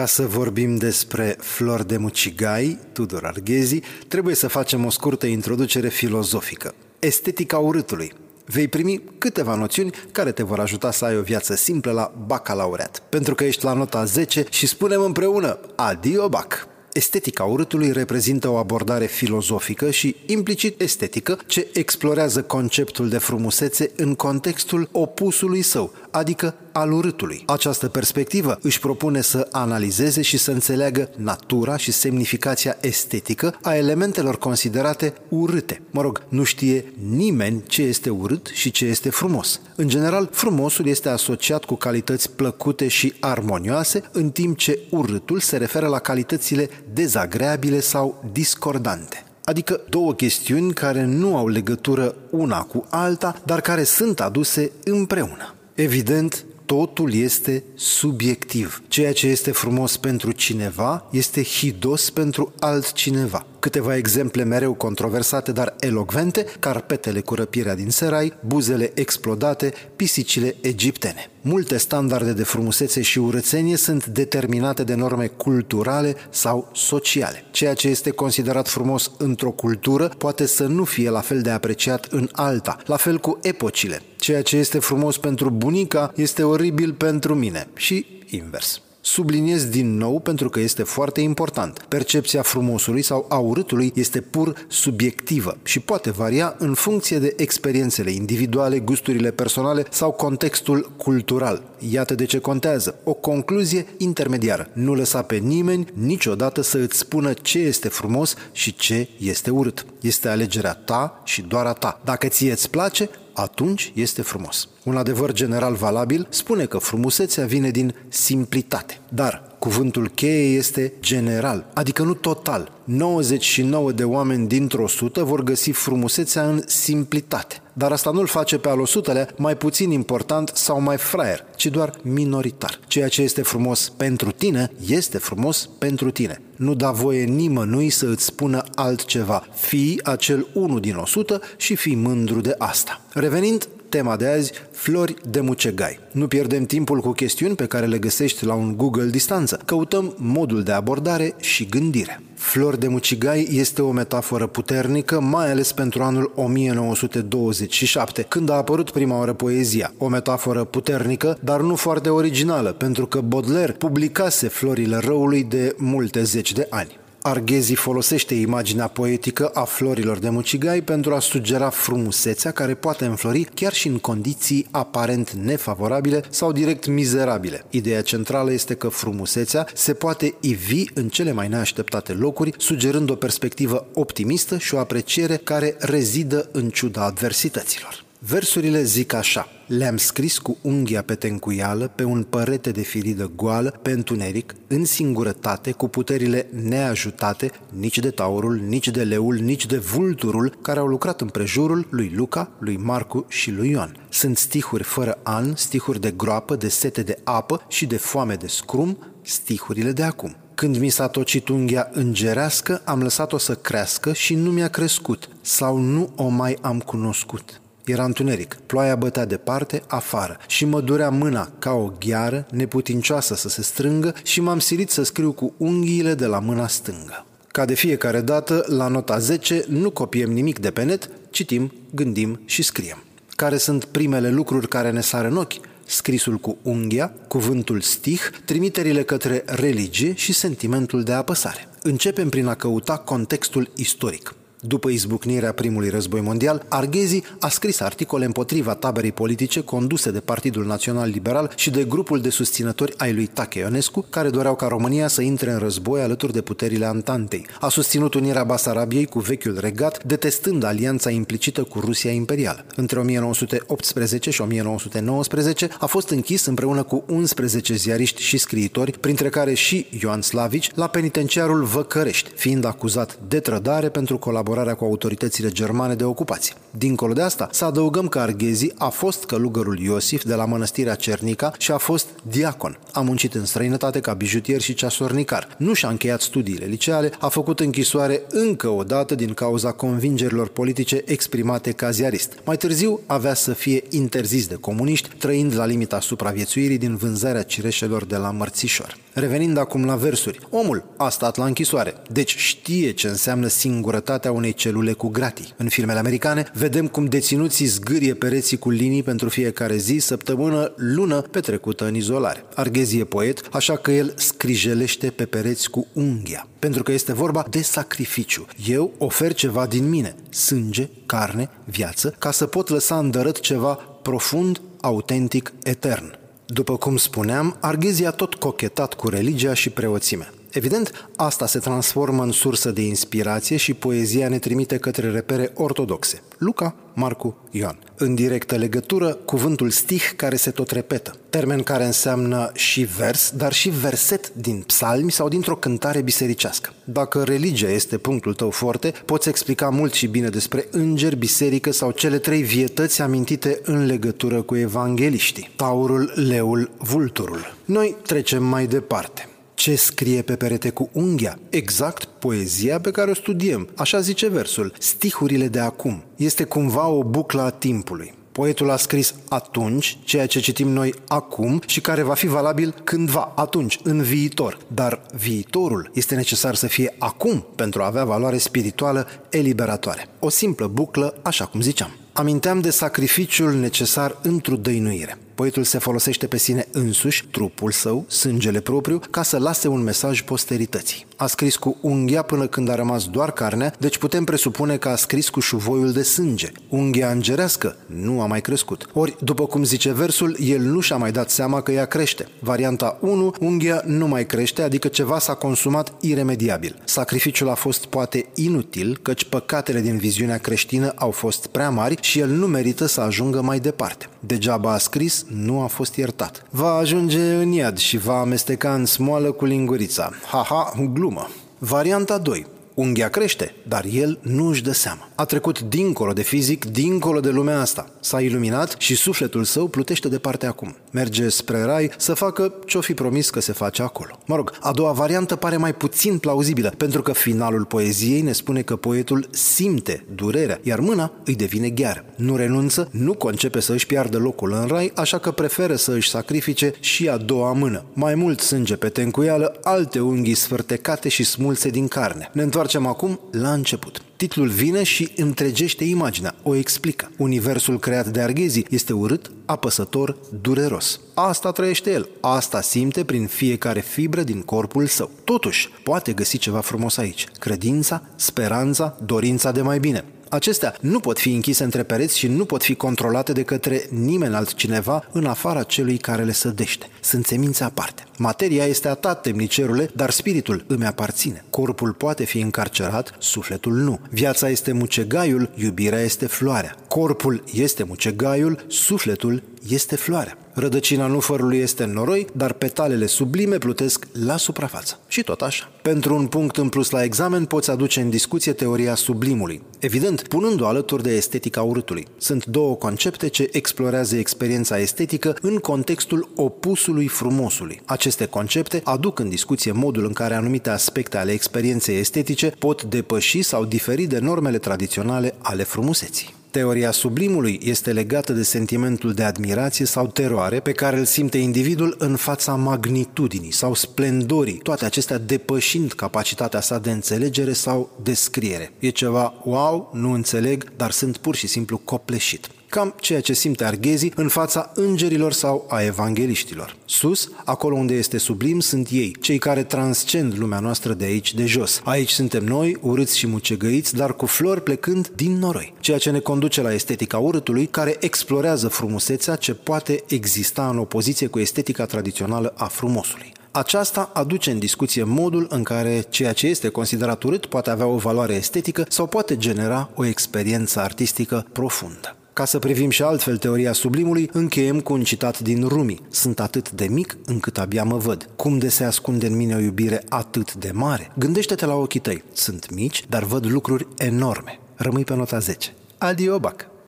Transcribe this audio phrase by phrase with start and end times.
[0.00, 5.88] Ca să vorbim despre flori de mucigai, Tudor Arghezi, trebuie să facem o scurtă introducere
[5.88, 6.74] filozofică.
[6.98, 8.12] Estetica urâtului.
[8.44, 13.02] Vei primi câteva noțiuni care te vor ajuta să ai o viață simplă la bacalaureat.
[13.08, 16.68] Pentru că ești la nota 10 și spunem împreună adio bac!
[16.92, 24.14] Estetica urâtului reprezintă o abordare filozofică și implicit estetică ce explorează conceptul de frumusețe în
[24.14, 27.42] contextul opusului său, adică al urâtului.
[27.46, 34.38] Această perspectivă își propune să analizeze și să înțeleagă natura și semnificația estetică a elementelor
[34.38, 35.82] considerate urâte.
[35.90, 39.60] Mă rog, nu știe nimeni ce este urât și ce este frumos.
[39.74, 45.56] În general, frumosul este asociat cu calități plăcute și armonioase, în timp ce urâtul se
[45.56, 52.86] referă la calitățile dezagreabile sau discordante adică două chestiuni care nu au legătură una cu
[52.90, 55.54] alta, dar care sunt aduse împreună.
[55.74, 56.44] Evident,
[56.76, 58.82] totul este subiectiv.
[58.88, 63.46] Ceea ce este frumos pentru cineva este hidos pentru altcineva.
[63.60, 71.30] Câteva exemple mereu controversate, dar elocvente, carpetele cu răpirea din serai, buzele explodate, pisicile egiptene.
[71.40, 77.44] Multe standarde de frumusețe și urățenie sunt determinate de norme culturale sau sociale.
[77.50, 82.04] Ceea ce este considerat frumos într-o cultură poate să nu fie la fel de apreciat
[82.10, 84.02] în alta, la fel cu epocile.
[84.16, 88.80] Ceea ce este frumos pentru bunica este oribil pentru mine și invers.
[89.02, 91.84] Subliniez din nou pentru că este foarte important.
[91.88, 98.10] Percepția frumosului sau a urâtului este pur subiectivă și poate varia în funcție de experiențele
[98.10, 101.62] individuale, gusturile personale sau contextul cultural.
[101.90, 103.00] Iată de ce contează.
[103.04, 104.68] O concluzie intermediară.
[104.72, 109.86] Nu lăsa pe nimeni niciodată să îți spună ce este frumos și ce este urât.
[110.00, 112.00] Este alegerea ta și doar a ta.
[112.04, 114.68] Dacă ție îți place, atunci este frumos.
[114.84, 118.98] Un adevăr general valabil spune că frumusețea vine din simplitate.
[119.08, 122.72] Dar cuvântul cheie este general, adică nu total.
[122.84, 127.62] 99 de oameni dintr-o sută vor găsi frumusețea în simplitate.
[127.72, 131.92] Dar asta nu-l face pe al 100 mai puțin important sau mai fraier, ci doar
[132.02, 132.80] minoritar.
[132.86, 136.40] Ceea ce este frumos pentru tine, este frumos pentru tine.
[136.56, 139.46] Nu da voie nimănui să îți spună altceva.
[139.54, 143.00] Fii acel 1 din 100 și fii mândru de asta.
[143.12, 145.98] Revenind Tema de azi, flori de mucegai.
[146.12, 149.60] Nu pierdem timpul cu chestiuni pe care le găsești la un Google distanță.
[149.64, 152.22] Căutăm modul de abordare și gândire.
[152.34, 158.90] Flori de mucigai este o metaforă puternică, mai ales pentru anul 1927, când a apărut
[158.90, 159.92] prima oară poezia.
[159.98, 166.22] O metaforă puternică, dar nu foarte originală, pentru că Baudelaire publicase Florile răului de multe
[166.22, 166.98] zeci de ani.
[167.22, 173.44] Arghezi folosește imaginea poetică a florilor de mucigai pentru a sugera frumusețea care poate înflori
[173.54, 177.64] chiar și în condiții aparent nefavorabile sau direct mizerabile.
[177.70, 183.14] Ideea centrală este că frumusețea se poate ivi în cele mai neașteptate locuri, sugerând o
[183.14, 188.04] perspectivă optimistă și o apreciere care rezidă în ciuda adversităților.
[188.18, 189.48] Versurile zic așa
[189.78, 194.84] Le-am scris cu unghia pe tencuială, pe un părete de firidă goală, pe întuneric, în
[194.84, 200.86] singurătate, cu puterile neajutate, nici de taurul, nici de leul, nici de vulturul, care au
[200.86, 203.96] lucrat în prejurul lui Luca, lui Marcu și lui Ioan.
[204.08, 208.46] Sunt stihuri fără an, stihuri de groapă, de sete de apă și de foame de
[208.46, 210.36] scrum, stihurile de acum.
[210.54, 215.76] Când mi s-a tocit unghia îngerească, am lăsat-o să crească și nu mi-a crescut, sau
[215.76, 217.60] nu o mai am cunoscut.
[217.84, 223.48] Era întuneric, ploaia bătea departe, afară, și mă durea mâna ca o gheară neputincioasă să
[223.48, 227.24] se strângă și m-am silit să scriu cu unghiile de la mâna stângă.
[227.48, 232.40] Ca de fiecare dată, la nota 10 nu copiem nimic de pe net, citim, gândim
[232.44, 233.02] și scriem.
[233.36, 235.52] Care sunt primele lucruri care ne sar în ochi?
[235.86, 241.68] Scrisul cu unghia, cuvântul stih, trimiterile către religie și sentimentul de apăsare.
[241.82, 244.34] Începem prin a căuta contextul istoric.
[244.62, 250.66] După izbucnirea primului război mondial, Arghezi a scris articole împotriva taberei politice conduse de Partidul
[250.66, 255.08] Național Liberal și de grupul de susținători ai lui Tache Ionescu, care doreau ca România
[255.08, 257.46] să intre în război alături de puterile Antantei.
[257.60, 262.64] A susținut unirea Basarabiei cu vechiul regat, detestând alianța implicită cu Rusia imperială.
[262.76, 269.54] Între 1918 și 1919 a fost închis împreună cu 11 ziariști și scriitori, printre care
[269.54, 275.48] și Ioan Slavici, la penitenciarul Văcărești, fiind acuzat de trădare pentru colaborare colaborarea cu autoritățile
[275.48, 276.54] germane de ocupație.
[276.70, 281.52] Dincolo de asta, să adăugăm că Arghezi a fost călugărul Iosif de la mănăstirea Cernica
[281.58, 282.78] și a fost diacon.
[282.92, 285.48] A muncit în străinătate ca bijutier și ceasornicar.
[285.58, 291.02] Nu și-a încheiat studiile liceale, a făcut închisoare încă o dată din cauza convingerilor politice
[291.06, 292.38] exprimate ca ziarist.
[292.44, 298.04] Mai târziu avea să fie interzis de comuniști, trăind la limita supraviețuirii din vânzarea cireșelor
[298.04, 298.96] de la Mărțișor.
[299.12, 304.52] Revenind acum la versuri, omul a stat la închisoare, deci știe ce înseamnă singurătatea unei
[304.52, 305.54] celule cu gratii.
[305.56, 311.20] În filmele americane vedem cum deținuții zgârie pereții cu linii pentru fiecare zi, săptămână, lună
[311.20, 312.44] petrecută în izolare.
[312.54, 317.46] Arghezi e poet, așa că el scrijelește pe pereți cu unghia, pentru că este vorba
[317.50, 318.46] de sacrificiu.
[318.66, 324.60] Eu ofer ceva din mine, sânge, carne, viață, ca să pot lăsa îndărât ceva profund,
[324.80, 326.18] autentic, etern.
[326.46, 330.32] După cum spuneam, Arghezi a tot cochetat cu religia și preoțimea.
[330.52, 336.22] Evident, asta se transformă în sursă de inspirație și poezia ne trimite către repere ortodoxe.
[336.38, 337.78] Luca, Marcu, Ioan.
[337.96, 343.52] În directă legătură, cuvântul stih care se tot repetă, termen care înseamnă și vers, dar
[343.52, 346.72] și verset din psalmi sau dintr-o cântare bisericească.
[346.84, 351.90] Dacă religia este punctul tău forte, poți explica mult și bine despre îngeri, biserică sau
[351.90, 355.50] cele trei vietăți amintite în legătură cu evangeliștii.
[355.56, 357.54] Taurul, leul, vulturul.
[357.64, 359.29] Noi trecem mai departe.
[359.60, 361.38] Ce scrie pe perete cu unghia?
[361.50, 363.68] Exact poezia pe care o studiem.
[363.76, 364.72] Așa zice versul.
[364.78, 366.04] Stihurile de acum.
[366.16, 368.14] Este cumva o buclă a timpului.
[368.32, 373.32] Poetul a scris atunci ceea ce citim noi acum și care va fi valabil cândva,
[373.36, 374.58] atunci, în viitor.
[374.66, 380.06] Dar viitorul este necesar să fie acum pentru a avea valoare spirituală eliberatoare.
[380.18, 381.90] O simplă buclă, așa cum ziceam.
[382.12, 385.18] Aminteam de sacrificiul necesar într-o dăinuire.
[385.40, 390.22] Poetul se folosește pe sine însuși, trupul său, sângele propriu, ca să lase un mesaj
[390.22, 391.06] posterității.
[391.16, 394.96] A scris cu unghia până când a rămas doar carnea, deci putem presupune că a
[394.96, 396.52] scris cu șuvoiul de sânge.
[396.68, 398.86] Unghia îngerească nu a mai crescut.
[398.92, 402.28] Ori, după cum zice versul, el nu și-a mai dat seama că ea crește.
[402.38, 406.82] Varianta 1, unghia nu mai crește, adică ceva s-a consumat iremediabil.
[406.84, 412.18] Sacrificiul a fost poate inutil, căci păcatele din viziunea creștină au fost prea mari și
[412.18, 414.08] el nu merită să ajungă mai departe.
[414.20, 416.46] Degeaba a scris, nu a fost iertat.
[416.50, 420.10] Va ajunge în iad și va amesteca în smoală cu lingurița.
[420.26, 421.28] Ha-ha, glumă.
[421.58, 422.46] Varianta 2.
[422.80, 425.08] Unghia crește, dar el nu își dă seama.
[425.14, 427.90] A trecut dincolo de fizic, dincolo de lumea asta.
[428.00, 430.76] S-a iluminat și sufletul său plutește departe acum.
[430.90, 434.18] Merge spre rai să facă ce-o fi promis că se face acolo.
[434.26, 438.62] Mă rog, a doua variantă pare mai puțin plauzibilă, pentru că finalul poeziei ne spune
[438.62, 442.04] că poetul simte durerea, iar mâna îi devine gheară.
[442.16, 446.10] Nu renunță, nu concepe să își piardă locul în rai, așa că preferă să își
[446.10, 447.84] sacrifice și a doua mână.
[447.92, 452.30] Mai mult sânge pe tencuială, alte unghii sfârtecate și smulse din carne.
[452.32, 454.02] Ne întoarcem acum la început.
[454.16, 457.10] Titlul vine și întregește imaginea, o explică.
[457.16, 461.00] Universul creat de Arghezi este urât, apăsător, dureros.
[461.14, 465.10] Asta trăiește el, asta simte prin fiecare fibră din corpul său.
[465.24, 467.26] Totuși, poate găsi ceva frumos aici.
[467.38, 470.04] Credința, speranța, dorința de mai bine.
[470.32, 474.34] Acestea nu pot fi închise între pereți și nu pot fi controlate de către nimeni
[474.34, 476.86] altcineva în afara celui care le sădește.
[477.00, 478.04] Sunt semințe aparte.
[478.18, 481.44] Materia este a ta, temnicerule, dar spiritul îmi aparține.
[481.50, 484.00] Corpul poate fi încarcerat, sufletul nu.
[484.10, 486.76] Viața este mucegaiul, iubirea este floarea.
[486.88, 490.38] Corpul este mucegaiul, sufletul este floarea.
[490.52, 494.98] Rădăcina nufărului este în noroi, dar petalele sublime plutesc la suprafață.
[495.08, 495.70] Și tot așa.
[495.82, 499.62] Pentru un punct în plus la examen poți aduce în discuție teoria sublimului.
[499.78, 502.06] Evident, punând-o alături de estetica urâtului.
[502.18, 507.80] Sunt două concepte ce explorează experiența estetică în contextul opusului frumosului.
[507.84, 513.42] Aceste concepte aduc în discuție modul în care anumite aspecte ale experienței estetice pot depăși
[513.42, 516.38] sau diferi de normele tradiționale ale frumuseții.
[516.50, 521.94] Teoria sublimului este legată de sentimentul de admirație sau teroare pe care îl simte individul
[521.98, 528.72] în fața magnitudinii sau splendorii, toate acestea depășind capacitatea sa de înțelegere sau descriere.
[528.78, 533.64] E ceva wow, nu înțeleg, dar sunt pur și simplu copleșit cam ceea ce simte
[533.64, 536.76] Arghezi în fața îngerilor sau a evangeliștilor.
[536.84, 541.46] Sus, acolo unde este sublim, sunt ei, cei care transcend lumea noastră de aici, de
[541.46, 541.80] jos.
[541.84, 546.18] Aici suntem noi, urâți și mucegăiți, dar cu flori plecând din noroi, ceea ce ne
[546.18, 552.52] conduce la estetica urâtului, care explorează frumusețea ce poate exista în opoziție cu estetica tradițională
[552.56, 553.32] a frumosului.
[553.50, 557.96] Aceasta aduce în discuție modul în care ceea ce este considerat urât poate avea o
[557.96, 562.14] valoare estetică sau poate genera o experiență artistică profundă.
[562.40, 566.00] Ca să privim și altfel teoria sublimului, încheiem cu un citat din Rumi.
[566.10, 568.28] Sunt atât de mic încât abia mă văd.
[568.36, 571.10] Cum de se ascunde în mine o iubire atât de mare?
[571.18, 572.24] Gândește-te la ochii tăi.
[572.32, 574.58] Sunt mici, dar văd lucruri enorme.
[574.74, 575.74] Rămâi pe nota 10.
[575.98, 576.69] Adio, bac!